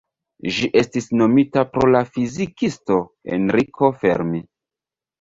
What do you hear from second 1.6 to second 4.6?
pro la fizikisto, Enrico Fermi.